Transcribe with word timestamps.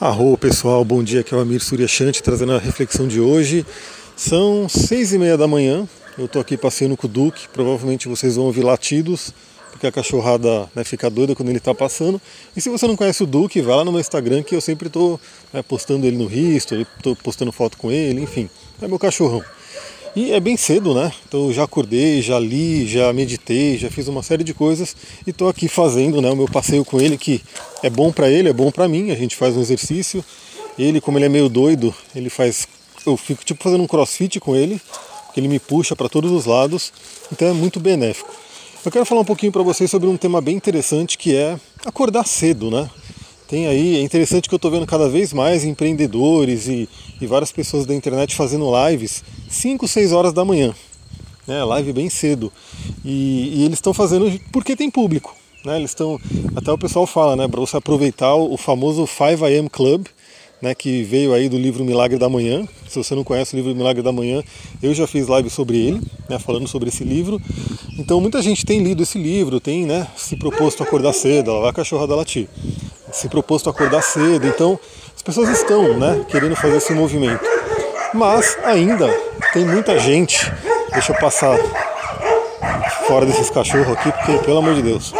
Arro 0.00 0.36
pessoal, 0.36 0.84
bom 0.84 1.04
dia, 1.04 1.20
aqui 1.20 1.32
é 1.32 1.36
o 1.36 1.40
Amir 1.40 1.62
Suryashanti 1.62 2.20
trazendo 2.20 2.52
a 2.52 2.58
reflexão 2.58 3.06
de 3.06 3.20
hoje. 3.20 3.64
São 4.16 4.68
seis 4.68 5.12
e 5.12 5.18
meia 5.18 5.38
da 5.38 5.46
manhã, 5.46 5.88
eu 6.18 6.24
estou 6.24 6.42
aqui 6.42 6.56
passeando 6.56 6.96
com 6.96 7.06
o 7.06 7.10
Duque, 7.10 7.46
provavelmente 7.52 8.08
vocês 8.08 8.34
vão 8.34 8.46
ouvir 8.46 8.64
latidos, 8.64 9.32
porque 9.70 9.86
a 9.86 9.92
cachorrada 9.92 10.68
né, 10.74 10.82
fica 10.82 11.08
doida 11.08 11.36
quando 11.36 11.48
ele 11.48 11.58
está 11.58 11.72
passando. 11.72 12.20
E 12.56 12.60
se 12.60 12.68
você 12.68 12.88
não 12.88 12.96
conhece 12.96 13.22
o 13.22 13.26
Duque, 13.26 13.62
vai 13.62 13.76
lá 13.76 13.84
no 13.84 13.92
meu 13.92 14.00
Instagram 14.00 14.42
que 14.42 14.56
eu 14.56 14.60
sempre 14.60 14.88
estou 14.88 15.20
né, 15.52 15.62
postando 15.62 16.04
ele 16.04 16.18
no 16.18 16.26
Risto, 16.26 16.74
estou 16.74 17.14
postando 17.14 17.52
foto 17.52 17.78
com 17.78 17.92
ele, 17.92 18.20
enfim, 18.20 18.50
é 18.82 18.88
meu 18.88 18.98
cachorrão. 18.98 19.44
E 20.16 20.30
é 20.30 20.38
bem 20.38 20.56
cedo, 20.56 20.94
né? 20.94 21.12
Então 21.26 21.52
já 21.52 21.64
acordei, 21.64 22.22
já 22.22 22.38
li, 22.38 22.86
já 22.86 23.12
meditei, 23.12 23.76
já 23.76 23.90
fiz 23.90 24.06
uma 24.06 24.22
série 24.22 24.44
de 24.44 24.54
coisas 24.54 24.94
e 25.26 25.30
estou 25.30 25.48
aqui 25.48 25.66
fazendo 25.66 26.22
né, 26.22 26.30
o 26.30 26.36
meu 26.36 26.46
passeio 26.46 26.84
com 26.84 27.00
ele, 27.00 27.18
que 27.18 27.42
é 27.82 27.90
bom 27.90 28.12
para 28.12 28.30
ele, 28.30 28.48
é 28.48 28.52
bom 28.52 28.70
para 28.70 28.86
mim. 28.86 29.10
A 29.10 29.16
gente 29.16 29.34
faz 29.34 29.56
um 29.56 29.60
exercício. 29.60 30.24
Ele, 30.78 31.00
como 31.00 31.18
ele 31.18 31.24
é 31.24 31.28
meio 31.28 31.48
doido, 31.48 31.92
ele 32.14 32.30
faz. 32.30 32.68
Eu 33.04 33.16
fico 33.16 33.44
tipo 33.44 33.62
fazendo 33.62 33.82
um 33.82 33.88
crossfit 33.88 34.38
com 34.38 34.54
ele, 34.54 34.80
que 35.32 35.40
ele 35.40 35.48
me 35.48 35.58
puxa 35.58 35.96
para 35.96 36.08
todos 36.08 36.30
os 36.30 36.46
lados, 36.46 36.92
então 37.32 37.48
é 37.48 37.52
muito 37.52 37.80
benéfico. 37.80 38.32
Eu 38.84 38.92
quero 38.92 39.04
falar 39.04 39.22
um 39.22 39.24
pouquinho 39.24 39.50
para 39.50 39.62
vocês 39.62 39.90
sobre 39.90 40.08
um 40.08 40.16
tema 40.16 40.40
bem 40.40 40.54
interessante 40.54 41.18
que 41.18 41.34
é 41.34 41.58
acordar 41.84 42.24
cedo, 42.24 42.70
né? 42.70 42.88
Tem 43.48 43.66
aí, 43.66 43.96
é 43.96 44.00
interessante 44.00 44.48
que 44.48 44.54
eu 44.54 44.56
estou 44.56 44.70
vendo 44.70 44.86
cada 44.86 45.08
vez 45.08 45.32
mais 45.32 45.64
empreendedores 45.64 46.66
e, 46.66 46.88
e, 47.20 47.26
várias 47.26 47.52
pessoas 47.52 47.84
da 47.84 47.94
internet 47.94 48.34
fazendo 48.34 48.70
lives 48.88 49.22
5, 49.54 49.86
6 49.86 50.12
horas 50.12 50.32
da 50.32 50.44
manhã. 50.44 50.74
Né, 51.46 51.62
live 51.62 51.92
bem 51.92 52.08
cedo. 52.08 52.52
E, 53.04 53.52
e 53.54 53.64
eles 53.64 53.78
estão 53.78 53.92
fazendo 53.92 54.30
porque 54.50 54.74
tem 54.74 54.90
público. 54.90 55.34
Né, 55.64 55.76
eles 55.76 55.90
estão. 55.90 56.20
Até 56.56 56.72
o 56.72 56.78
pessoal 56.78 57.06
fala, 57.06 57.36
né? 57.36 57.48
Para 57.48 57.60
você 57.60 57.76
aproveitar 57.76 58.34
o 58.34 58.56
famoso 58.56 59.06
5 59.06 59.44
AM 59.44 59.68
Club, 59.68 60.06
né, 60.60 60.74
que 60.74 61.02
veio 61.02 61.34
aí 61.34 61.48
do 61.48 61.58
livro 61.58 61.84
Milagre 61.84 62.18
da 62.18 62.28
Manhã. 62.28 62.66
Se 62.88 62.96
você 62.96 63.14
não 63.14 63.24
conhece 63.24 63.54
o 63.54 63.56
livro 63.56 63.74
Milagre 63.74 64.02
da 64.02 64.12
Manhã, 64.12 64.42
eu 64.82 64.94
já 64.94 65.06
fiz 65.06 65.26
live 65.26 65.50
sobre 65.50 65.78
ele, 65.78 66.00
né, 66.28 66.38
falando 66.38 66.66
sobre 66.66 66.88
esse 66.88 67.04
livro. 67.04 67.40
Então 67.98 68.20
muita 68.20 68.40
gente 68.42 68.64
tem 68.64 68.82
lido 68.82 69.02
esse 69.02 69.18
livro, 69.18 69.60
tem 69.60 69.86
né, 69.86 70.06
se 70.16 70.36
proposto 70.36 70.82
a 70.82 70.86
acordar 70.86 71.12
cedo, 71.12 71.50
ela 71.50 71.60
vai 71.60 71.70
a 71.70 71.74
cachorra 71.74 72.06
da 72.06 72.16
latir 72.16 72.48
se 73.14 73.28
proposto 73.28 73.68
a 73.68 73.70
acordar 73.70 74.02
cedo. 74.02 74.46
Então, 74.46 74.78
as 75.14 75.22
pessoas 75.22 75.48
estão 75.48 75.98
né, 75.98 76.24
querendo 76.28 76.56
fazer 76.56 76.76
esse 76.76 76.92
movimento. 76.92 77.44
Mas 78.12 78.56
ainda 78.64 79.08
tem 79.54 79.64
muita 79.64 79.96
gente. 80.00 80.52
Deixa 80.92 81.12
eu 81.12 81.20
passar 81.20 81.56
fora 83.06 83.24
desses 83.24 83.48
cachorros 83.48 83.96
aqui, 83.96 84.10
porque, 84.10 84.38
pelo 84.38 84.58
amor 84.58 84.74
de 84.74 84.82
Deus. 84.82 85.14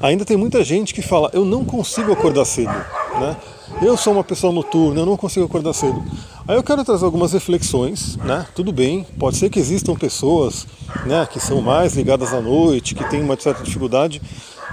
Ainda 0.00 0.24
tem 0.24 0.38
muita 0.38 0.64
gente 0.64 0.94
que 0.94 1.02
fala: 1.02 1.30
eu 1.34 1.44
não 1.44 1.66
consigo 1.66 2.12
acordar 2.12 2.46
cedo. 2.46 2.72
Né? 3.20 3.36
Eu 3.82 3.96
sou 3.98 4.14
uma 4.14 4.24
pessoa 4.24 4.52
noturna, 4.52 5.00
eu 5.00 5.06
não 5.06 5.18
consigo 5.18 5.44
acordar 5.44 5.74
cedo. 5.74 6.02
Aí 6.48 6.56
eu 6.56 6.62
quero 6.62 6.82
trazer 6.82 7.04
algumas 7.04 7.32
reflexões, 7.34 8.16
né? 8.16 8.46
Tudo 8.54 8.72
bem, 8.72 9.06
pode 9.18 9.36
ser 9.36 9.50
que 9.50 9.58
existam 9.58 9.94
pessoas, 9.94 10.66
né, 11.06 11.26
que 11.30 11.40
são 11.40 11.60
mais 11.60 11.94
ligadas 11.94 12.34
à 12.34 12.40
noite, 12.40 12.94
que 12.94 13.04
têm 13.08 13.22
uma 13.22 13.38
certa 13.38 13.62
dificuldade, 13.62 14.20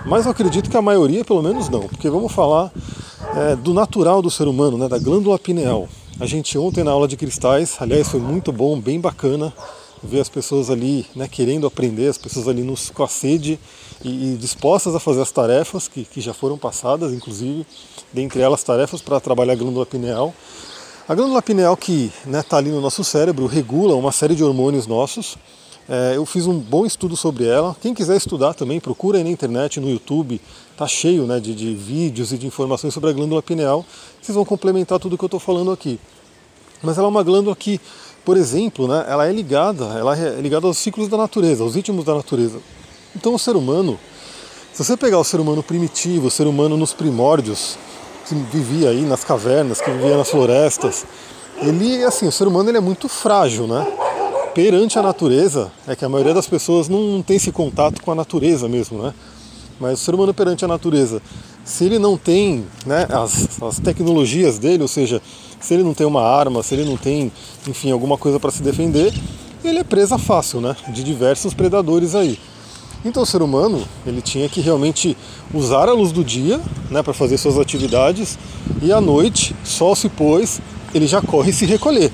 mas 0.05 0.25
eu 0.25 0.31
acredito 0.31 0.69
que 0.69 0.75
a 0.75 0.81
maioria, 0.81 1.23
pelo 1.23 1.41
menos, 1.41 1.69
não, 1.69 1.81
porque 1.81 2.09
vamos 2.09 2.31
falar 2.33 2.71
é, 3.35 3.55
do 3.55 3.73
natural 3.73 4.21
do 4.21 4.29
ser 4.29 4.49
humano, 4.49 4.77
né, 4.77 4.89
da 4.89 4.99
glândula 4.99 5.39
pineal. 5.39 5.87
A 6.21 6.27
gente 6.27 6.55
ontem 6.55 6.83
na 6.83 6.91
aula 6.91 7.07
de 7.07 7.17
cristais, 7.17 7.77
aliás, 7.79 8.07
foi 8.07 8.19
muito 8.19 8.51
bom, 8.51 8.79
bem 8.79 9.01
bacana 9.01 9.51
ver 10.03 10.19
as 10.19 10.29
pessoas 10.29 10.69
ali 10.69 11.03
né, 11.15 11.27
querendo 11.27 11.65
aprender, 11.65 12.09
as 12.09 12.17
pessoas 12.19 12.47
ali 12.47 12.61
nos, 12.61 12.91
com 12.91 13.01
a 13.01 13.07
sede 13.07 13.59
e, 14.03 14.33
e 14.33 14.37
dispostas 14.37 14.93
a 14.93 14.99
fazer 14.99 15.23
as 15.23 15.31
tarefas 15.31 15.87
que, 15.87 16.05
que 16.05 16.21
já 16.21 16.31
foram 16.31 16.59
passadas, 16.59 17.11
inclusive, 17.11 17.65
dentre 18.13 18.39
elas 18.39 18.61
tarefas 18.61 19.01
para 19.01 19.19
trabalhar 19.19 19.53
a 19.53 19.55
glândula 19.55 19.83
pineal. 19.83 20.31
A 21.09 21.15
glândula 21.15 21.41
pineal 21.41 21.75
que 21.75 22.11
está 22.17 22.29
né, 22.29 22.43
tá 22.43 22.57
ali 22.57 22.69
no 22.69 22.81
nosso 22.81 23.03
cérebro 23.03 23.47
regula 23.47 23.95
uma 23.95 24.11
série 24.11 24.35
de 24.35 24.43
hormônios 24.43 24.85
nossos, 24.85 25.39
é, 25.89 26.13
eu 26.15 26.25
fiz 26.25 26.47
um 26.47 26.57
bom 26.57 26.85
estudo 26.85 27.17
sobre 27.17 27.45
ela. 27.45 27.75
Quem 27.81 27.93
quiser 27.93 28.15
estudar 28.15 28.53
também, 28.53 28.79
procura 28.79 29.17
aí 29.17 29.23
na 29.23 29.29
internet, 29.29 29.79
no 29.79 29.89
YouTube. 29.89 30.39
Tá 30.77 30.87
cheio 30.87 31.25
né, 31.25 31.39
de, 31.39 31.53
de 31.53 31.73
vídeos 31.73 32.31
e 32.31 32.37
de 32.37 32.47
informações 32.47 32.93
sobre 32.93 33.09
a 33.09 33.13
glândula 33.13 33.41
pineal. 33.41 33.85
Vocês 34.21 34.35
vão 34.35 34.45
complementar 34.45 34.99
tudo 34.99 35.17
que 35.17 35.23
eu 35.23 35.27
estou 35.27 35.39
falando 35.39 35.71
aqui. 35.71 35.99
Mas 36.81 36.97
ela 36.97 37.07
é 37.07 37.09
uma 37.09 37.23
glândula 37.23 37.55
que, 37.55 37.79
por 38.25 38.37
exemplo, 38.37 38.87
né, 38.87 39.05
ela 39.07 39.27
é 39.27 39.31
ligada, 39.31 39.85
ela 39.85 40.17
é 40.17 40.41
ligada 40.41 40.65
aos 40.65 40.77
ciclos 40.77 41.07
da 41.07 41.17
natureza, 41.17 41.63
aos 41.63 41.75
ritmos 41.75 42.05
da 42.05 42.15
natureza. 42.15 42.59
Então 43.15 43.33
o 43.33 43.39
ser 43.39 43.55
humano, 43.55 43.99
se 44.73 44.83
você 44.83 44.95
pegar 44.95 45.19
o 45.19 45.23
ser 45.23 45.39
humano 45.39 45.61
primitivo, 45.61 46.27
o 46.27 46.31
ser 46.31 46.47
humano 46.47 46.77
nos 46.77 46.93
primórdios, 46.93 47.77
que 48.27 48.35
vivia 48.35 48.89
aí 48.89 49.01
nas 49.01 49.23
cavernas, 49.23 49.81
que 49.81 49.91
vivia 49.91 50.17
nas 50.17 50.29
florestas, 50.29 51.05
ele, 51.61 52.03
assim, 52.03 52.27
o 52.27 52.31
ser 52.31 52.47
humano 52.47 52.69
ele 52.69 52.77
é 52.77 52.81
muito 52.81 53.07
frágil, 53.07 53.67
né? 53.67 53.85
Perante 54.53 54.99
a 54.99 55.01
natureza, 55.01 55.71
é 55.87 55.95
que 55.95 56.05
a 56.05 56.09
maioria 56.09 56.33
das 56.33 56.47
pessoas 56.47 56.89
não 56.89 57.21
tem 57.21 57.37
esse 57.37 57.51
contato 57.51 58.01
com 58.01 58.11
a 58.11 58.15
natureza 58.15 58.67
mesmo, 58.67 59.01
né? 59.01 59.13
Mas 59.79 59.99
o 59.99 60.03
ser 60.03 60.13
humano 60.13 60.33
perante 60.33 60.63
a 60.63 60.67
natureza, 60.67 61.21
se 61.63 61.85
ele 61.85 61.97
não 61.97 62.17
tem 62.17 62.65
né, 62.85 63.07
as, 63.09 63.61
as 63.61 63.79
tecnologias 63.79 64.59
dele, 64.59 64.83
ou 64.83 64.87
seja, 64.87 65.21
se 65.59 65.73
ele 65.73 65.83
não 65.83 65.93
tem 65.93 66.05
uma 66.05 66.21
arma, 66.21 66.61
se 66.61 66.75
ele 66.75 66.85
não 66.85 66.97
tem, 66.97 67.31
enfim, 67.67 67.91
alguma 67.91 68.17
coisa 68.17 68.39
para 68.39 68.51
se 68.51 68.61
defender, 68.61 69.13
ele 69.63 69.79
é 69.79 69.83
presa 69.83 70.17
fácil, 70.17 70.61
né? 70.61 70.75
De 70.89 71.03
diversos 71.03 71.53
predadores 71.53 72.13
aí. 72.13 72.37
Então 73.03 73.23
o 73.23 73.25
ser 73.25 73.41
humano 73.41 73.83
ele 74.05 74.21
tinha 74.21 74.47
que 74.47 74.61
realmente 74.61 75.17
usar 75.53 75.89
a 75.89 75.93
luz 75.93 76.11
do 76.11 76.23
dia 76.23 76.59
né, 76.89 77.01
para 77.01 77.13
fazer 77.13 77.37
suas 77.37 77.57
atividades 77.57 78.37
e 78.81 78.91
à 78.91 79.01
noite, 79.01 79.55
sol 79.63 79.95
se 79.95 80.07
pôs, 80.07 80.61
ele 80.93 81.07
já 81.07 81.21
corre 81.23 81.51
se 81.51 81.65
recolher. 81.65 82.11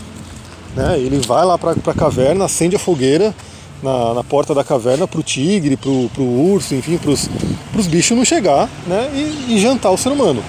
Né? 0.78 1.00
Ele 1.00 1.20
vai 1.26 1.44
lá 1.44 1.58
para 1.58 1.72
a 1.72 1.94
caverna, 1.94 2.46
acende 2.46 2.76
a 2.76 2.80
fogueira 2.80 3.34
na, 3.82 4.14
na 4.14 4.24
porta 4.24 4.54
da 4.54 4.64
caverna 4.64 5.08
para 5.08 5.20
o 5.20 5.24
tigre, 5.24 5.76
para 5.76 5.90
o 5.90 6.52
urso, 6.54 6.76
enfim, 6.76 7.00
para 7.00 7.10
os 7.10 7.88
bichos 7.88 8.16
não 8.16 8.24
chegar 8.24 8.70
né? 8.86 9.10
E, 9.14 9.56
e, 9.56 9.60
jantar 9.60 9.90
o 9.92 9.98
ser 9.98 10.10
humano. 10.10 10.44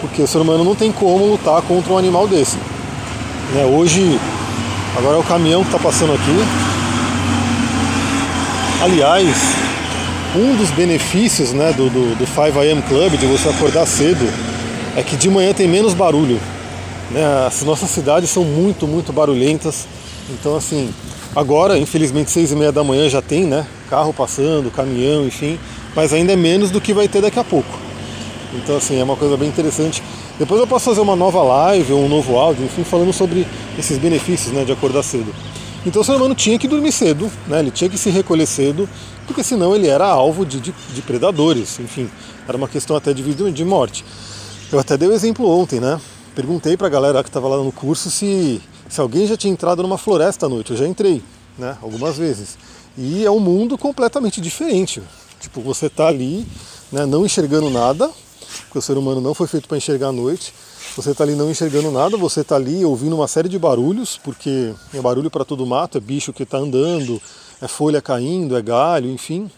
Porque 0.00 0.22
o 0.22 0.26
ser 0.26 0.38
humano 0.38 0.62
não 0.62 0.76
tem 0.76 0.92
como 0.92 1.26
lutar 1.26 1.60
contra 1.62 1.92
um 1.92 1.98
animal 1.98 2.28
desse. 2.28 2.56
Né? 3.54 3.64
Hoje, 3.64 4.20
agora 4.96 5.16
é 5.16 5.20
o 5.20 5.24
caminhão 5.24 5.62
que 5.62 5.68
está 5.68 5.80
passando 5.80 6.12
aqui. 6.12 6.44
Aliás, 8.84 9.36
um 10.36 10.54
dos 10.54 10.70
benefícios 10.70 11.52
né, 11.52 11.72
do, 11.72 11.90
do, 11.90 12.14
do 12.14 12.24
5am 12.24 12.82
Club, 12.82 13.16
de 13.16 13.26
você 13.26 13.48
acordar 13.48 13.84
cedo, 13.84 14.32
é 14.96 15.02
que 15.02 15.16
de 15.16 15.28
manhã 15.28 15.52
tem 15.52 15.66
menos 15.66 15.92
barulho. 15.92 16.38
Né? 17.10 17.46
As 17.46 17.62
nossas 17.62 17.90
cidades 17.90 18.30
são 18.30 18.44
muito, 18.44 18.86
muito 18.86 19.12
barulhentas. 19.12 19.86
Então, 20.30 20.56
assim, 20.56 20.92
agora, 21.34 21.78
infelizmente, 21.78 22.30
seis 22.30 22.52
e 22.52 22.56
meia 22.56 22.72
da 22.72 22.82
manhã 22.82 23.08
já 23.08 23.22
tem, 23.22 23.44
né? 23.44 23.66
Carro 23.88 24.12
passando, 24.12 24.70
caminhão, 24.70 25.26
enfim. 25.26 25.58
Mas 25.94 26.12
ainda 26.12 26.32
é 26.32 26.36
menos 26.36 26.70
do 26.70 26.80
que 26.80 26.92
vai 26.92 27.08
ter 27.08 27.20
daqui 27.20 27.38
a 27.38 27.44
pouco. 27.44 27.78
Então, 28.54 28.76
assim, 28.76 28.98
é 28.98 29.04
uma 29.04 29.16
coisa 29.16 29.36
bem 29.36 29.48
interessante. 29.48 30.02
Depois 30.38 30.60
eu 30.60 30.66
posso 30.66 30.84
fazer 30.84 31.00
uma 31.00 31.16
nova 31.16 31.42
live 31.42 31.92
ou 31.94 32.04
um 32.04 32.08
novo 32.08 32.36
áudio, 32.36 32.64
enfim, 32.64 32.84
falando 32.84 33.12
sobre 33.12 33.46
esses 33.78 33.96
benefícios 33.96 34.52
né, 34.52 34.64
de 34.64 34.72
acordar 34.72 35.02
cedo. 35.02 35.34
Então 35.86 36.02
o 36.02 36.04
ser 36.04 36.16
humano 36.16 36.34
tinha 36.34 36.58
que 36.58 36.66
dormir 36.66 36.90
cedo, 36.90 37.30
né? 37.46 37.60
ele 37.60 37.70
tinha 37.70 37.88
que 37.88 37.96
se 37.96 38.10
recolher 38.10 38.44
cedo, 38.44 38.88
porque 39.24 39.44
senão 39.44 39.74
ele 39.74 39.86
era 39.86 40.04
alvo 40.04 40.44
de, 40.44 40.60
de, 40.60 40.74
de 40.92 41.00
predadores, 41.00 41.78
enfim, 41.78 42.10
era 42.46 42.56
uma 42.56 42.66
questão 42.66 42.96
até 42.96 43.14
de 43.14 43.22
vida 43.22 43.50
de 43.52 43.64
morte. 43.64 44.04
Eu 44.72 44.80
até 44.80 44.96
dei 44.96 45.08
o 45.08 45.12
um 45.12 45.14
exemplo 45.14 45.48
ontem, 45.48 45.78
né? 45.78 46.00
Perguntei 46.36 46.76
para 46.76 46.86
a 46.86 46.90
galera 46.90 47.22
que 47.22 47.30
estava 47.30 47.48
lá 47.48 47.56
no 47.56 47.72
curso 47.72 48.10
se, 48.10 48.60
se 48.90 49.00
alguém 49.00 49.26
já 49.26 49.38
tinha 49.38 49.50
entrado 49.50 49.82
numa 49.82 49.96
floresta 49.96 50.44
à 50.44 50.48
noite. 50.50 50.70
Eu 50.70 50.76
já 50.76 50.86
entrei, 50.86 51.22
né, 51.56 51.78
algumas 51.80 52.18
vezes. 52.18 52.58
E 52.96 53.24
é 53.24 53.30
um 53.30 53.40
mundo 53.40 53.78
completamente 53.78 54.38
diferente. 54.38 55.02
Tipo, 55.40 55.62
você 55.62 55.86
está 55.86 56.08
ali, 56.08 56.46
né, 56.92 57.06
não 57.06 57.24
enxergando 57.24 57.70
nada, 57.70 58.10
porque 58.66 58.78
o 58.78 58.82
ser 58.82 58.98
humano 58.98 59.18
não 59.18 59.32
foi 59.32 59.46
feito 59.46 59.66
para 59.66 59.78
enxergar 59.78 60.08
à 60.08 60.12
noite. 60.12 60.52
Você 60.94 61.12
está 61.12 61.24
ali 61.24 61.34
não 61.34 61.50
enxergando 61.50 61.90
nada, 61.90 62.18
você 62.18 62.42
está 62.42 62.56
ali 62.56 62.84
ouvindo 62.84 63.16
uma 63.16 63.26
série 63.26 63.48
de 63.48 63.58
barulhos, 63.58 64.20
porque 64.22 64.74
é 64.92 65.00
barulho 65.00 65.30
para 65.30 65.44
todo 65.44 65.64
mato, 65.64 65.96
é 65.96 66.00
bicho 66.02 66.34
que 66.34 66.42
está 66.42 66.58
andando, 66.58 67.20
é 67.62 67.66
folha 67.66 68.02
caindo, 68.02 68.56
é 68.58 68.62
galho, 68.62 69.10
enfim. 69.10 69.50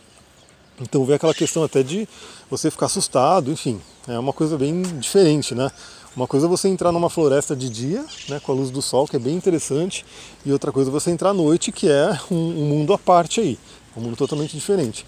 Então 0.81 1.05
vê 1.05 1.15
aquela 1.15 1.35
questão 1.35 1.65
até 1.65 1.83
de 1.83 2.09
você 2.49 2.71
ficar 2.71 2.87
assustado, 2.87 3.51
enfim, 3.51 3.81
é 4.07 4.17
uma 4.19 4.33
coisa 4.33 4.57
bem 4.57 4.83
diferente, 4.83 5.55
né? 5.55 5.71
Uma 6.19 6.27
coisa 6.27 6.47
é 6.47 6.49
você 6.49 6.67
entrar 6.67 6.91
numa 6.91 7.09
floresta 7.09 7.55
de 7.55 7.69
dia, 7.69 8.05
né, 8.29 8.41
com 8.41 8.51
a 8.51 8.55
luz 8.57 8.73
do 8.73 8.83
sol, 8.83 9.07
que 9.07 9.15
é 9.15 9.21
bem 9.21 9.37
interessante, 9.37 10.05
e 10.45 10.51
outra 10.51 10.73
coisa 10.73 10.91
é 10.91 10.93
você 10.93 11.13
entrar 11.13 11.31
à 11.31 11.33
noite, 11.33 11.71
que 11.71 11.89
é 11.89 12.11
um, 12.29 12.35
um 12.35 12.65
mundo 12.71 12.93
à 12.93 12.99
parte 12.99 13.39
aí, 13.39 13.57
um 13.97 14.01
mundo 14.01 14.17
totalmente 14.17 14.53
diferente. 14.53 15.07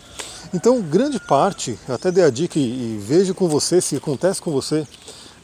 Então, 0.54 0.80
grande 0.80 1.18
parte, 1.18 1.76
até 1.88 2.12
dei 2.12 2.22
a 2.22 2.30
dica 2.30 2.60
e, 2.60 2.62
e 2.62 3.02
vejo 3.02 3.34
com 3.34 3.48
você 3.48 3.80
se 3.80 3.96
acontece 3.96 4.40
com 4.40 4.52
você, 4.52 4.86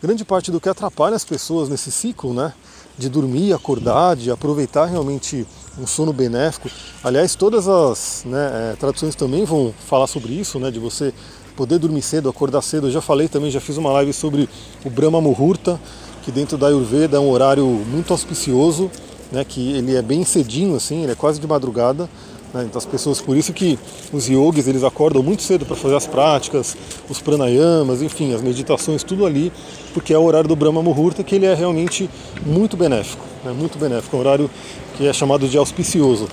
grande 0.01 0.25
parte 0.25 0.53
do 0.53 0.61
que 0.61 0.69
atrapalha 0.69 1.17
as 1.17 1.25
pessoas 1.25 1.69
nesse 1.69 1.91
ciclo, 1.91 2.33
né, 2.33 2.53
de 2.97 3.09
dormir, 3.09 3.53
acordar, 3.53 4.15
de 4.15 4.31
aproveitar 4.31 4.85
realmente 4.85 5.45
um 5.77 5.85
sono 5.85 6.13
benéfico. 6.13 6.71
Aliás, 7.03 7.35
todas 7.35 7.67
as 7.67 8.23
né, 8.25 8.73
é, 8.73 8.77
traduções 8.77 9.17
também 9.17 9.45
vão 9.45 9.75
falar 9.85 10.07
sobre 10.07 10.33
isso, 10.33 10.61
né, 10.61 10.71
de 10.71 10.79
você 10.79 11.13
poder 11.57 11.79
dormir 11.79 12.03
cedo, 12.03 12.29
acordar 12.29 12.63
cedo. 12.63 12.89
Eu 12.89 12.91
já 12.91 13.01
falei 13.01 13.29
também, 13.29 13.51
já 13.51 13.61
fiz 13.61 13.77
uma 13.77 13.91
live 13.93 14.13
sobre 14.13 14.49
o 14.85 14.91
Brahma 14.91 15.21
Muhurta, 15.21 15.81
que 16.23 16.31
dentro 16.31 16.59
da 16.59 16.67
Ayurveda 16.67 17.17
é 17.17 17.21
um 17.21 17.31
horário 17.31 17.67
muito 17.67 18.13
auspicioso, 18.13 18.91
né, 19.33 19.45
que 19.45 19.73
ele 19.73 19.97
é 19.97 20.03
bem 20.03 20.25
cedinho 20.25 20.77
assim, 20.77 21.03
ele 21.03 21.13
é 21.13 21.15
quase 21.15 21.41
de 21.41 21.47
madrugada. 21.47 22.09
Né, 22.53 22.65
então 22.69 22.79
as 22.79 22.85
pessoas, 22.85 23.21
por 23.21 23.37
isso 23.37 23.53
que 23.53 23.79
os 24.13 24.29
yogis 24.29 24.69
eles 24.69 24.85
acordam 24.85 25.23
muito 25.23 25.43
cedo 25.43 25.65
para 25.65 25.75
fazer 25.75 25.97
as 25.97 26.07
práticas, 26.07 26.77
os 27.09 27.21
pranayamas, 27.21 28.03
enfim, 28.03 28.35
as 28.35 28.43
meditações, 28.43 29.03
tudo 29.03 29.25
ali, 29.25 29.51
porque 29.95 30.13
é 30.13 30.19
o 30.19 30.23
horário 30.23 30.49
do 30.49 30.55
Brahma 30.55 30.83
Muhurta 30.83 31.25
que 31.25 31.35
ele 31.35 31.47
é 31.47 31.55
realmente 31.55 32.09
muito 32.45 32.77
benéfico, 32.77 33.25
né, 33.45 33.53
muito 33.53 33.79
benéfico, 33.79 34.15
é 34.15 34.19
um 34.19 34.21
horário 34.21 34.51
que 34.97 35.07
é 35.07 35.13
chamado 35.13 35.49
de 35.49 35.57
auspicioso. 35.57 36.29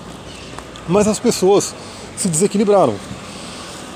Mas 0.87 1.07
as 1.07 1.19
pessoas 1.19 1.73
se 2.17 2.27
desequilibraram. 2.27 2.95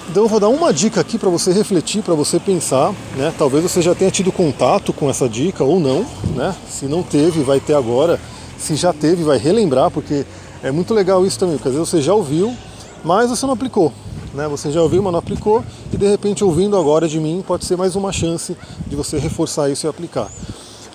Então 0.10 0.24
eu 0.24 0.30
vou 0.30 0.40
dar 0.40 0.48
uma 0.48 0.74
dica 0.74 1.02
aqui 1.02 1.18
para 1.18 1.30
você 1.30 1.52
refletir, 1.52 2.02
para 2.02 2.14
você 2.14 2.40
pensar, 2.40 2.94
né? 3.18 3.34
Talvez 3.38 3.64
você 3.64 3.82
já 3.82 3.94
tenha 3.94 4.10
tido 4.10 4.32
contato 4.32 4.94
com 4.94 5.10
essa 5.10 5.28
dica 5.28 5.66
ou 5.66 5.82
não, 5.82 6.06
né? 6.34 6.56
Se 6.70 6.86
não 6.86 7.04
teve, 7.04 7.44
vai 7.44 7.60
ter 7.60 7.74
agora. 7.74 8.20
Se 8.58 8.76
já 8.76 8.94
teve, 8.94 9.24
vai 9.24 9.38
relembrar, 9.38 9.92
porque 9.92 10.26
é 10.64 10.72
muito 10.72 10.94
legal 10.94 11.26
isso 11.26 11.38
também, 11.38 11.58
porque 11.58 11.68
às 11.68 11.76
vezes 11.76 11.90
você 11.90 12.02
já 12.02 12.14
ouviu, 12.14 12.56
mas 13.04 13.30
você 13.30 13.46
não 13.46 13.54
aplicou. 13.54 13.92
Né? 14.34 14.48
Você 14.48 14.72
já 14.72 14.82
ouviu, 14.82 15.04
mas 15.04 15.12
não 15.12 15.20
aplicou, 15.20 15.64
e 15.94 15.98
de 15.98 16.08
repente 16.08 16.44
ouvindo 16.44 16.78
agora 16.78 17.08
de 17.08 17.20
mim 17.20 17.44
pode 17.46 17.66
ser 17.66 17.76
mais 17.76 17.96
uma 17.96 18.12
chance 18.12 18.58
de 18.88 18.96
você 18.96 19.20
reforçar 19.20 19.70
isso 19.70 19.86
e 19.86 19.90
aplicar. 19.90 20.30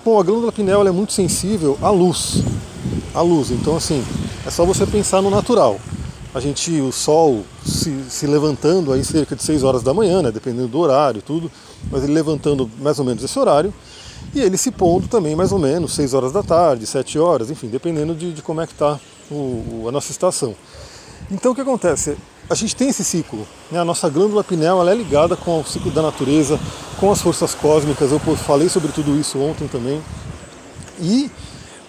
Bom, 0.03 0.19
a 0.19 0.23
glândula 0.23 0.51
pineal 0.51 0.85
é 0.87 0.91
muito 0.91 1.13
sensível 1.13 1.77
à 1.81 1.89
luz. 1.89 2.43
À 3.13 3.21
luz, 3.21 3.51
então 3.51 3.77
assim, 3.77 4.03
é 4.45 4.49
só 4.49 4.65
você 4.65 4.85
pensar 4.85 5.21
no 5.21 5.29
natural 5.29 5.79
a 6.33 6.39
gente, 6.39 6.71
o 6.81 6.91
sol 6.91 7.43
se, 7.63 8.05
se, 8.09 8.25
levantando 8.25 8.91
aí 8.91 9.03
cerca 9.03 9.35
de 9.35 9.43
6 9.43 9.63
horas 9.63 9.83
da 9.83 9.93
manhã, 9.93 10.21
né, 10.21 10.31
dependendo 10.31 10.67
do 10.67 10.79
horário 10.79 11.21
tudo, 11.21 11.51
mas 11.91 12.03
ele 12.03 12.13
levantando 12.13 12.69
mais 12.79 12.97
ou 12.97 13.05
menos 13.05 13.23
esse 13.23 13.37
horário, 13.37 13.73
e 14.33 14.41
ele 14.41 14.57
se 14.57 14.71
pondo 14.71 15.07
também 15.07 15.35
mais 15.35 15.51
ou 15.51 15.59
menos 15.59 15.93
6 15.93 16.13
horas 16.13 16.31
da 16.31 16.41
tarde, 16.41 16.87
7 16.87 17.19
horas, 17.19 17.51
enfim, 17.51 17.67
dependendo 17.67 18.15
de, 18.15 18.33
de 18.33 18.41
como 18.41 18.61
é 18.61 18.65
que 18.65 18.73
está 18.73 18.99
a 19.87 19.91
nossa 19.91 20.11
estação. 20.11 20.55
Então 21.29 21.51
o 21.51 21.55
que 21.55 21.61
acontece? 21.61 22.17
A 22.49 22.55
gente 22.55 22.75
tem 22.75 22.89
esse 22.89 23.03
ciclo, 23.03 23.47
né? 23.71 23.79
a 23.79 23.85
nossa 23.85 24.09
glândula 24.09 24.43
pineal 24.43 24.81
ela 24.81 24.91
é 24.91 24.95
ligada 24.95 25.35
com 25.35 25.61
o 25.61 25.65
ciclo 25.65 25.91
da 25.91 26.01
natureza, 26.01 26.59
com 26.99 27.11
as 27.11 27.21
forças 27.21 27.53
cósmicas, 27.53 28.11
eu 28.11 28.19
falei 28.19 28.69
sobre 28.69 28.91
tudo 28.91 29.15
isso 29.17 29.39
ontem 29.39 29.67
também. 29.67 30.01
E 30.99 31.29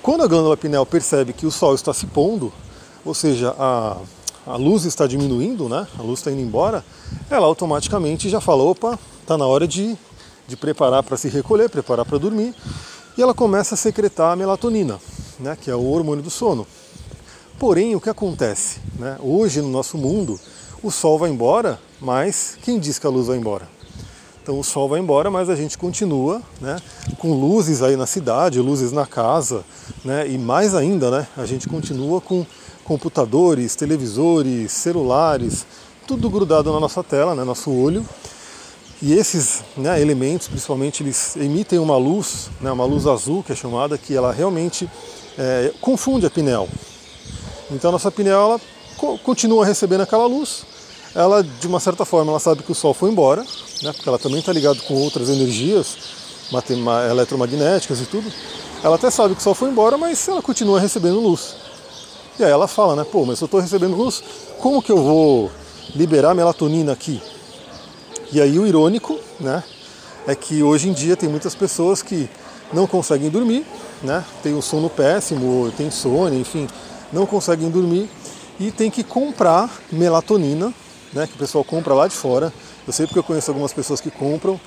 quando 0.03 0.23
a 0.23 0.27
glândula 0.27 0.57
pineal 0.57 0.85
percebe 0.85 1.33
que 1.33 1.47
o 1.47 1.51
sol 1.51 1.75
está 1.75 1.95
se 1.95 2.07
pondo, 2.07 2.53
ou 3.05 3.15
seja, 3.15 3.55
a, 3.59 3.97
a 4.47 4.57
luz 4.57 4.85
está 4.85 5.07
diminuindo, 5.07 5.69
né? 5.69 5.87
a 5.99 6.03
luz 6.03 6.21
está 6.21 6.31
indo 6.31 6.41
embora, 6.41 6.85
ela 7.31 7.47
automaticamente 7.47 8.29
já 8.29 8.41
fala, 8.41 8.63
opa, 8.63 8.99
está 9.21 9.39
na 9.39 9.47
hora 9.47 9.67
de, 9.67 9.97
de 10.47 10.57
preparar 10.57 11.03
para 11.03 11.17
se 11.17 11.29
recolher, 11.29 11.71
preparar 11.71 12.05
para 12.05 12.19
dormir, 12.19 12.55
e 13.17 13.23
ela 13.23 13.35
começa 13.35 13.75
a 13.75 13.79
secretar 13.79 14.33
a 14.33 14.37
melatonina, 14.37 14.99
né? 15.39 15.57
que 15.61 15.71
é 15.71 15.75
o 15.75 15.85
hormônio 15.85 16.23
do 16.23 16.31
sono. 16.31 16.67
Porém, 17.59 17.95
o 17.95 18.01
que 18.01 18.11
acontece? 18.11 18.81
Né? 18.99 19.17
Hoje 19.21 19.63
no 19.63 19.69
nosso 19.69 19.97
mundo, 19.97 20.39
o 20.83 20.91
sol 20.91 21.19
vai 21.19 21.31
embora, 21.31 21.81
mas 22.01 22.59
quem 22.63 22.79
diz 22.79 22.99
que 22.99 23.07
a 23.07 23.11
luz 23.11 23.29
vai 23.29 23.39
embora? 23.39 23.69
Então 24.43 24.61
o 24.61 24.63
sol 24.63 24.87
vai 24.91 25.01
embora, 25.01 25.31
mas 25.31 25.49
a 25.49 25.57
gente 25.57 25.79
continua 25.79 26.43
né, 26.61 26.77
com 27.17 27.33
luzes 27.33 27.81
aí 27.81 27.97
na 27.97 28.05
cidade, 28.05 28.61
luzes 28.61 28.93
na 28.93 29.07
casa, 29.07 29.65
né, 30.05 30.29
e 30.29 30.37
mais 30.37 30.75
ainda, 30.75 31.11
né, 31.11 31.27
a 31.35 31.47
gente 31.47 31.67
continua 31.67 32.21
com 32.21 32.45
computadores, 32.85 33.75
televisores, 33.75 34.71
celulares, 34.73 35.67
tudo 36.07 36.29
grudado 36.31 36.73
na 36.73 36.79
nossa 36.79 37.03
tela, 37.03 37.35
né, 37.35 37.43
nosso 37.43 37.71
olho. 37.71 38.07
E 39.03 39.13
esses 39.13 39.63
né, 39.77 40.01
elementos, 40.01 40.49
principalmente, 40.49 41.03
eles 41.03 41.37
emitem 41.37 41.79
uma 41.79 41.97
luz, 41.97 42.51
né, 42.61 42.71
uma 42.71 42.85
luz 42.85 43.07
azul 43.07 43.43
que 43.43 43.53
é 43.53 43.57
chamada, 43.57 43.99
que 43.99 44.15
ela 44.15 44.33
realmente 44.33 44.89
é, 45.37 45.73
confunde 45.81 46.27
a 46.27 46.31
pineal. 46.31 46.69
Então 47.71 47.89
a 47.89 47.93
nossa 47.93 48.11
pineal 48.11 48.51
ela 48.51 48.61
co 48.97 49.19
continua 49.19 49.67
recebendo 49.67 50.03
aquela 50.03 50.27
luz. 50.27 50.65
Ela, 51.15 51.43
de 51.43 51.67
uma 51.67 51.81
certa 51.81 52.05
forma, 52.05 52.33
ela 52.33 52.41
sabe 52.41 52.63
que 52.63 52.73
o 52.73 52.75
Sol 52.75 52.93
foi 52.93 53.11
embora, 53.11 53.43
né, 53.83 53.93
porque 53.93 54.09
ela 54.09 54.19
também 54.19 54.41
está 54.41 54.53
ligada 54.53 54.79
com 54.81 54.95
outras 54.95 55.29
energias 55.29 55.97
eletromagnéticas 57.11 58.01
e 58.01 58.07
tudo. 58.07 58.31
Ela 58.83 58.97
até 58.97 59.11
sabe 59.11 59.35
que 59.35 59.41
o 59.41 59.43
Sol 59.43 59.55
foi 59.55 59.71
embora, 59.71 59.97
mas 59.97 60.29
ela 60.29 60.43
continua 60.43 60.79
recebendo 60.79 61.21
luz. 61.21 61.64
E 62.39 62.43
aí 62.43 62.51
ela 62.51 62.67
fala, 62.67 62.97
né? 62.97 63.05
Pô, 63.05 63.25
mas 63.25 63.41
eu 63.41 63.45
estou 63.45 63.61
recebendo 63.61 63.97
luz, 63.97 64.23
como 64.59 64.83
que 64.83 64.91
eu 64.91 64.97
vou 64.97 65.53
liberar 65.95 66.35
melatonina 66.35 66.93
aqui? 66.93 67.23
E 68.33 68.41
aí 68.41 68.59
o 68.59 68.67
irônico, 68.67 69.19
né? 69.39 69.63
É 70.27 70.35
que 70.35 70.63
hoje 70.63 70.89
em 70.89 70.93
dia 70.93 71.17
tem 71.17 71.29
muitas 71.29 71.55
pessoas 71.55 72.03
que 72.03 72.29
não 72.73 72.87
conseguem 72.87 73.31
dormir, 73.31 73.65
né? 74.03 74.25
Tem 74.43 74.53
o 74.55 74.61
sono 74.61 74.91
péssimo, 74.91 75.73
tem 75.77 75.87
insônia, 75.87 76.37
enfim, 76.37 76.67
não 77.13 77.25
conseguem 77.25 77.71
dormir 77.71 78.11
e 78.59 78.73
tem 78.73 78.91
que 78.91 79.05
comprar 79.05 79.71
melatonina, 79.93 80.75
né? 81.13 81.29
Que 81.29 81.35
o 81.35 81.39
pessoal 81.39 81.63
compra 81.63 81.95
lá 81.95 82.09
de 82.09 82.17
fora. 82.17 82.53
Eu 82.85 82.93
sei 82.93 83.07
porque 83.07 83.21
eu 83.21 83.25
conheço 83.25 83.51
algumas 83.51 83.73
pessoas 83.73 84.01
que 84.01 84.11
compram 84.11 84.61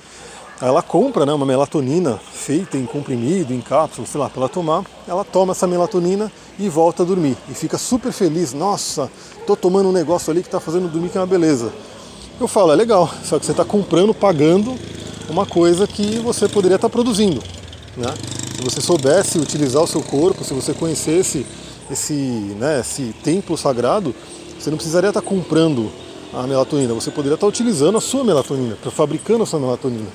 ela 0.60 0.82
compra 0.82 1.24
né, 1.24 1.32
uma 1.32 1.46
melatonina 1.46 2.18
feita 2.32 2.76
em 2.76 2.84
comprimido, 2.84 3.54
em 3.54 3.60
cápsula, 3.60 4.06
sei 4.06 4.20
lá, 4.20 4.28
para 4.28 4.40
ela 4.42 4.48
tomar. 4.48 4.84
Ela 5.06 5.24
toma 5.24 5.52
essa 5.52 5.66
melatonina 5.66 6.32
e 6.58 6.68
volta 6.68 7.04
a 7.04 7.06
dormir. 7.06 7.36
E 7.48 7.54
fica 7.54 7.78
super 7.78 8.12
feliz. 8.12 8.52
Nossa, 8.52 9.08
tô 9.46 9.54
tomando 9.54 9.88
um 9.88 9.92
negócio 9.92 10.30
ali 10.32 10.40
que 10.40 10.48
está 10.48 10.58
fazendo 10.58 10.88
dormir 10.88 11.10
que 11.10 11.18
é 11.18 11.20
uma 11.20 11.26
beleza. 11.26 11.72
Eu 12.40 12.48
falo, 12.48 12.72
é 12.72 12.76
legal, 12.76 13.08
só 13.24 13.38
que 13.38 13.46
você 13.46 13.52
está 13.52 13.64
comprando, 13.64 14.12
pagando 14.12 14.76
uma 15.28 15.46
coisa 15.46 15.86
que 15.86 16.18
você 16.18 16.48
poderia 16.48 16.76
estar 16.76 16.88
tá 16.88 16.92
produzindo. 16.92 17.42
Né? 17.96 18.12
Se 18.56 18.62
você 18.62 18.80
soubesse 18.80 19.38
utilizar 19.38 19.82
o 19.82 19.86
seu 19.86 20.02
corpo, 20.02 20.44
se 20.44 20.54
você 20.54 20.74
conhecesse 20.74 21.46
esse, 21.90 22.12
né, 22.12 22.80
esse 22.80 23.14
templo 23.22 23.56
sagrado, 23.56 24.14
você 24.58 24.70
não 24.70 24.76
precisaria 24.76 25.10
estar 25.10 25.20
tá 25.20 25.26
comprando 25.26 25.90
a 26.32 26.46
melatonina, 26.46 26.92
você 26.94 27.10
poderia 27.10 27.34
estar 27.34 27.46
tá 27.46 27.48
utilizando 27.48 27.96
a 27.96 28.00
sua 28.00 28.24
melatonina, 28.24 28.76
fabricando 28.90 29.44
a 29.44 29.46
sua 29.46 29.60
melatonina. 29.60 30.06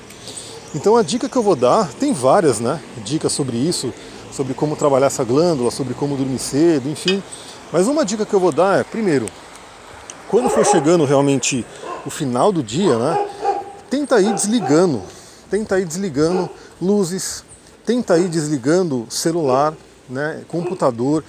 Então 0.74 0.96
a 0.96 1.02
dica 1.02 1.28
que 1.28 1.36
eu 1.36 1.42
vou 1.42 1.54
dar, 1.54 1.88
tem 2.00 2.12
várias 2.12 2.58
né, 2.58 2.80
dicas 3.04 3.30
sobre 3.32 3.56
isso, 3.56 3.94
sobre 4.32 4.54
como 4.54 4.74
trabalhar 4.74 5.06
essa 5.06 5.22
glândula, 5.22 5.70
sobre 5.70 5.94
como 5.94 6.16
dormir 6.16 6.40
cedo, 6.40 6.88
enfim. 6.90 7.22
Mas 7.72 7.86
uma 7.86 8.04
dica 8.04 8.26
que 8.26 8.34
eu 8.34 8.40
vou 8.40 8.50
dar 8.50 8.80
é, 8.80 8.82
primeiro, 8.82 9.26
quando 10.28 10.50
for 10.50 10.66
chegando 10.66 11.04
realmente 11.04 11.64
o 12.04 12.10
final 12.10 12.50
do 12.50 12.60
dia, 12.60 12.98
né, 12.98 13.28
tenta 13.88 14.20
ir 14.20 14.34
desligando, 14.34 15.00
tenta 15.48 15.78
ir 15.78 15.84
desligando 15.84 16.50
luzes, 16.82 17.44
tenta 17.86 18.18
ir 18.18 18.28
desligando 18.28 19.06
celular, 19.08 19.74
né, 20.08 20.42
computador. 20.48 21.22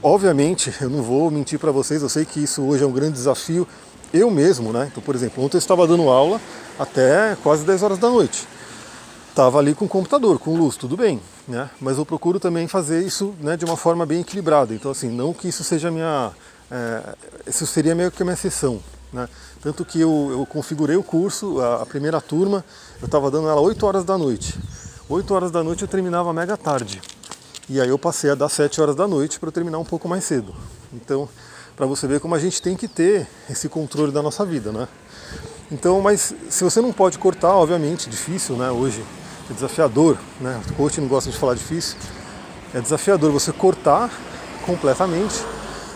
Obviamente, 0.00 0.72
eu 0.80 0.88
não 0.88 1.02
vou 1.02 1.28
mentir 1.28 1.58
para 1.58 1.72
vocês, 1.72 2.02
eu 2.02 2.08
sei 2.08 2.24
que 2.24 2.40
isso 2.44 2.62
hoje 2.62 2.84
é 2.84 2.86
um 2.86 2.92
grande 2.92 3.14
desafio. 3.14 3.66
Eu 4.14 4.30
mesmo, 4.30 4.72
né? 4.72 4.88
Então, 4.90 5.02
por 5.02 5.16
exemplo, 5.16 5.42
ontem 5.42 5.56
eu 5.56 5.58
estava 5.58 5.84
dando 5.84 6.08
aula 6.08 6.40
até 6.78 7.36
quase 7.42 7.64
10 7.64 7.82
horas 7.82 7.98
da 7.98 8.08
noite 8.08 8.46
estava 9.36 9.58
ali 9.58 9.74
com 9.74 9.84
o 9.84 9.88
computador, 9.88 10.38
com 10.38 10.56
luz, 10.56 10.76
tudo 10.76 10.96
bem, 10.96 11.20
né? 11.46 11.68
Mas 11.78 11.98
eu 11.98 12.06
procuro 12.06 12.40
também 12.40 12.66
fazer 12.66 13.04
isso 13.04 13.34
né, 13.38 13.54
de 13.54 13.66
uma 13.66 13.76
forma 13.76 14.06
bem 14.06 14.22
equilibrada. 14.22 14.72
Então, 14.72 14.90
assim, 14.90 15.10
não 15.10 15.34
que 15.34 15.46
isso 15.46 15.62
seja 15.62 15.90
minha. 15.90 16.32
É, 16.70 17.14
isso 17.46 17.66
seria 17.66 17.94
meio 17.94 18.10
que 18.10 18.22
a 18.22 18.24
minha 18.24 18.36
sessão. 18.36 18.80
Né? 19.12 19.28
Tanto 19.60 19.84
que 19.84 20.00
eu, 20.00 20.28
eu 20.30 20.46
configurei 20.46 20.96
o 20.96 21.02
curso, 21.02 21.60
a, 21.60 21.82
a 21.82 21.86
primeira 21.86 22.18
turma, 22.18 22.64
eu 22.98 23.04
estava 23.04 23.30
dando 23.30 23.46
ela 23.46 23.60
8 23.60 23.84
horas 23.84 24.04
da 24.06 24.16
noite. 24.16 24.58
8 25.06 25.34
horas 25.34 25.50
da 25.50 25.62
noite 25.62 25.82
eu 25.82 25.88
terminava 25.88 26.32
mega 26.32 26.56
tarde. 26.56 27.02
E 27.68 27.78
aí 27.78 27.90
eu 27.90 27.98
passei 27.98 28.30
a 28.30 28.34
dar 28.34 28.48
7 28.48 28.80
horas 28.80 28.96
da 28.96 29.06
noite 29.06 29.38
para 29.38 29.50
terminar 29.50 29.78
um 29.78 29.84
pouco 29.84 30.08
mais 30.08 30.24
cedo. 30.24 30.54
Então, 30.94 31.28
para 31.76 31.84
você 31.84 32.06
ver 32.06 32.20
como 32.20 32.34
a 32.34 32.38
gente 32.38 32.62
tem 32.62 32.74
que 32.74 32.88
ter 32.88 33.28
esse 33.50 33.68
controle 33.68 34.12
da 34.12 34.22
nossa 34.22 34.46
vida, 34.46 34.72
né? 34.72 34.88
Então, 35.70 36.00
mas 36.00 36.34
se 36.48 36.64
você 36.64 36.80
não 36.80 36.90
pode 36.90 37.18
cortar, 37.18 37.54
obviamente, 37.54 38.08
difícil, 38.08 38.56
né, 38.56 38.70
hoje 38.70 39.04
é 39.50 39.54
desafiador, 39.54 40.18
né? 40.40 40.60
O 40.70 40.74
coach 40.74 41.00
não 41.00 41.08
gosta 41.08 41.30
de 41.30 41.36
falar 41.36 41.54
difícil. 41.54 41.96
É 42.74 42.80
desafiador 42.80 43.30
você 43.30 43.52
cortar 43.52 44.10
completamente, 44.64 45.34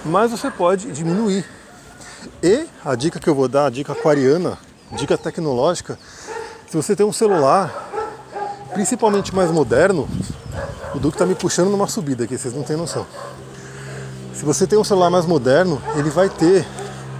mas 0.04 0.30
você 0.30 0.50
pode 0.50 0.90
diminuir. 0.92 1.44
E 2.42 2.66
a 2.84 2.94
dica 2.94 3.18
que 3.18 3.28
eu 3.28 3.34
vou 3.34 3.48
dar, 3.48 3.66
a 3.66 3.70
dica 3.70 3.92
aquariana, 3.92 4.58
dica 4.92 5.18
tecnológica, 5.18 5.98
se 6.68 6.76
você 6.76 6.94
tem 6.94 7.04
um 7.04 7.12
celular, 7.12 7.90
principalmente 8.72 9.34
mais 9.34 9.50
moderno, 9.50 10.08
o 10.94 10.98
Duque 10.98 11.16
está 11.16 11.26
me 11.26 11.34
puxando 11.34 11.70
numa 11.70 11.86
subida 11.86 12.24
aqui, 12.24 12.38
vocês 12.38 12.54
não 12.54 12.62
têm 12.62 12.76
noção. 12.76 13.06
Se 14.34 14.44
você 14.44 14.66
tem 14.66 14.78
um 14.78 14.84
celular 14.84 15.10
mais 15.10 15.26
moderno, 15.26 15.82
ele 15.96 16.10
vai 16.10 16.28
ter 16.28 16.66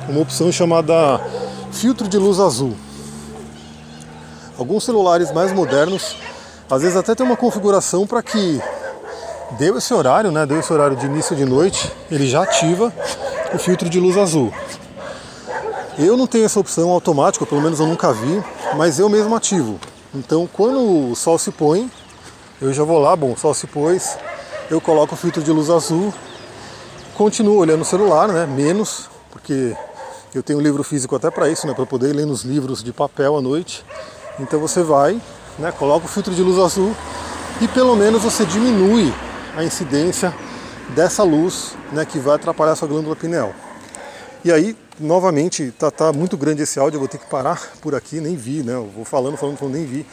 uma 0.08 0.20
opção 0.20 0.50
chamada 0.50 1.20
filtro 1.72 2.08
de 2.08 2.16
luz 2.16 2.38
azul. 2.38 2.76
Alguns 4.60 4.84
celulares 4.84 5.32
mais 5.32 5.52
modernos, 5.52 6.14
às 6.70 6.82
vezes 6.82 6.94
até 6.94 7.14
tem 7.14 7.24
uma 7.24 7.34
configuração 7.34 8.06
para 8.06 8.22
que 8.22 8.60
deu 9.52 9.78
esse 9.78 9.94
horário, 9.94 10.30
né? 10.30 10.44
Deu 10.44 10.60
esse 10.60 10.70
horário 10.70 10.94
de 10.94 11.06
início 11.06 11.34
de 11.34 11.46
noite, 11.46 11.90
ele 12.10 12.26
já 12.26 12.42
ativa 12.42 12.92
o 13.54 13.58
filtro 13.58 13.88
de 13.88 13.98
luz 13.98 14.18
azul. 14.18 14.52
Eu 15.98 16.14
não 16.14 16.26
tenho 16.26 16.44
essa 16.44 16.60
opção 16.60 16.90
automática, 16.90 17.46
pelo 17.46 17.62
menos 17.62 17.80
eu 17.80 17.86
nunca 17.86 18.12
vi, 18.12 18.44
mas 18.76 18.98
eu 18.98 19.08
mesmo 19.08 19.34
ativo. 19.34 19.80
Então 20.14 20.46
quando 20.52 21.10
o 21.10 21.16
sol 21.16 21.38
se 21.38 21.50
põe, 21.50 21.90
eu 22.60 22.70
já 22.70 22.84
vou 22.84 22.98
lá, 22.98 23.16
bom, 23.16 23.32
o 23.32 23.38
sol 23.38 23.54
se 23.54 23.66
pôs, 23.66 24.18
eu 24.70 24.78
coloco 24.78 25.14
o 25.14 25.16
filtro 25.16 25.42
de 25.42 25.50
luz 25.50 25.70
azul, 25.70 26.12
continuo 27.14 27.56
olhando 27.56 27.80
o 27.80 27.86
celular, 27.86 28.28
né? 28.28 28.44
Menos, 28.44 29.08
porque 29.30 29.74
eu 30.34 30.42
tenho 30.42 30.58
um 30.58 30.62
livro 30.62 30.84
físico 30.84 31.16
até 31.16 31.30
para 31.30 31.48
isso, 31.48 31.66
né? 31.66 31.72
Para 31.72 31.86
poder 31.86 32.12
ler 32.12 32.26
nos 32.26 32.42
livros 32.42 32.84
de 32.84 32.92
papel 32.92 33.38
à 33.38 33.40
noite. 33.40 33.82
Então 34.40 34.58
você 34.58 34.82
vai, 34.82 35.20
né? 35.58 35.70
Coloca 35.72 36.06
o 36.06 36.08
filtro 36.08 36.34
de 36.34 36.42
luz 36.42 36.58
azul 36.58 36.94
e 37.60 37.68
pelo 37.68 37.94
menos 37.94 38.22
você 38.22 38.44
diminui 38.44 39.12
a 39.56 39.62
incidência 39.62 40.34
dessa 40.94 41.22
luz, 41.22 41.76
né? 41.92 42.04
Que 42.04 42.18
vai 42.18 42.36
atrapalhar 42.36 42.72
a 42.72 42.76
sua 42.76 42.88
glândula 42.88 43.14
pineal. 43.14 43.52
E 44.42 44.50
aí, 44.50 44.74
novamente, 44.98 45.70
tá, 45.78 45.90
tá 45.90 46.12
muito 46.12 46.36
grande 46.36 46.62
esse 46.62 46.78
áudio, 46.78 46.96
eu 46.96 47.00
vou 47.00 47.08
ter 47.08 47.18
que 47.18 47.26
parar 47.26 47.60
por 47.82 47.94
aqui, 47.94 48.20
nem 48.20 48.34
vi, 48.34 48.62
né? 48.62 48.74
Eu 48.74 48.90
vou 48.94 49.04
falando, 49.04 49.36
falando, 49.36 49.58
falando, 49.58 49.74
nem 49.74 49.84
vi. 49.84 50.06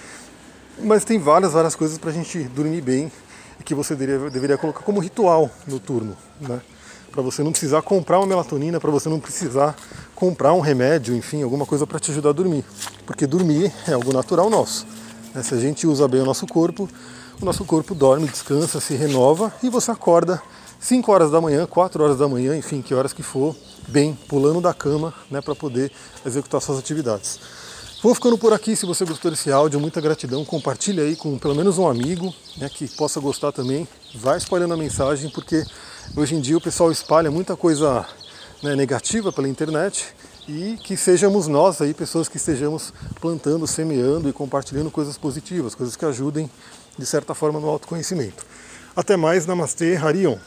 Mas 0.79 1.05
tem 1.05 1.17
várias, 1.17 1.53
várias 1.53 1.75
coisas 1.75 1.97
para 1.97 2.09
a 2.09 2.13
gente 2.13 2.43
dormir 2.43 2.81
bem 2.81 3.11
e 3.59 3.63
que 3.63 3.73
você 3.73 3.95
deveria, 3.95 4.29
deveria 4.29 4.57
colocar 4.57 4.81
como 4.81 4.99
ritual 4.99 5.49
noturno, 5.65 6.15
né? 6.41 6.59
Para 7.11 7.21
você 7.21 7.41
não 7.41 7.51
precisar 7.51 7.81
comprar 7.81 8.19
uma 8.19 8.27
melatonina, 8.27 8.79
para 8.79 8.91
você 8.91 9.07
não 9.07 9.19
precisar 9.19 9.75
comprar 10.13 10.53
um 10.53 10.59
remédio, 10.59 11.15
enfim, 11.15 11.41
alguma 11.41 11.65
coisa 11.65 11.87
para 11.87 11.99
te 11.99 12.11
ajudar 12.11 12.29
a 12.29 12.33
dormir. 12.33 12.63
Porque 13.07 13.25
dormir 13.25 13.73
é 13.87 13.93
algo 13.93 14.13
natural 14.13 14.49
nosso. 14.49 14.85
Né? 15.33 15.41
Se 15.41 15.55
a 15.55 15.57
gente 15.57 15.87
usa 15.87 16.07
bem 16.07 16.21
o 16.21 16.25
nosso 16.25 16.45
corpo, 16.45 16.87
o 17.41 17.45
nosso 17.45 17.63
corpo 17.63 17.95
dorme, 17.95 18.27
descansa, 18.27 18.81
se 18.81 18.95
renova 18.95 19.51
e 19.63 19.69
você 19.69 19.89
acorda 19.89 20.41
5 20.79 21.11
horas 21.11 21.31
da 21.31 21.39
manhã, 21.39 21.65
4 21.65 22.03
horas 22.03 22.17
da 22.17 22.27
manhã, 22.27 22.55
enfim, 22.55 22.81
que 22.81 22.93
horas 22.93 23.13
que 23.13 23.23
for, 23.23 23.55
bem, 23.87 24.13
pulando 24.27 24.59
da 24.59 24.73
cama, 24.73 25.13
né, 25.31 25.41
para 25.41 25.55
poder 25.55 25.91
executar 26.25 26.61
suas 26.61 26.77
atividades. 26.77 27.39
Vou 28.03 28.13
ficando 28.13 28.37
por 28.37 28.53
aqui. 28.53 28.75
Se 28.75 28.85
você 28.85 29.05
gostou 29.05 29.31
desse 29.31 29.51
áudio, 29.51 29.79
muita 29.79 29.99
gratidão. 29.99 30.45
Compartilhe 30.45 31.01
aí 31.01 31.15
com 31.15 31.39
pelo 31.39 31.55
menos 31.55 31.79
um 31.79 31.87
amigo 31.87 32.31
né, 32.57 32.69
que 32.69 32.87
possa 32.89 33.19
gostar 33.19 33.51
também. 33.51 33.87
Vai 34.15 34.37
espalhando 34.37 34.73
a 34.73 34.77
mensagem, 34.77 35.31
porque 35.31 35.63
hoje 36.15 36.35
em 36.35 36.41
dia 36.41 36.57
o 36.57 36.61
pessoal 36.61 36.91
espalha 36.91 37.31
muita 37.31 37.55
coisa 37.55 38.05
né, 38.61 38.75
negativa 38.75 39.31
pela 39.31 39.47
internet 39.47 40.13
e 40.47 40.77
que 40.81 40.95
sejamos 40.95 41.47
nós 41.47 41.81
aí, 41.81 41.93
pessoas 41.93 42.29
que 42.29 42.37
estejamos 42.37 42.93
plantando, 43.19 43.67
semeando 43.67 44.29
e 44.29 44.33
compartilhando 44.33 44.89
coisas 44.89 45.17
positivas, 45.17 45.75
coisas 45.75 45.95
que 45.95 46.05
ajudem 46.05 46.49
de 46.97 47.05
certa 47.05 47.35
forma 47.35 47.59
no 47.59 47.67
autoconhecimento. 47.67 48.45
Até 48.95 49.17
mais, 49.17 49.45
Namastê, 49.45 49.95
Harion. 49.95 50.37